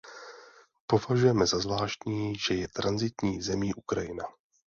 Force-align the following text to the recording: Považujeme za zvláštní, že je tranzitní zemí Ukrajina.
Považujeme 0.87 1.45
za 1.45 1.59
zvláštní, 1.59 2.35
že 2.47 2.53
je 2.55 2.67
tranzitní 2.67 3.41
zemí 3.41 3.73
Ukrajina. 3.73 4.23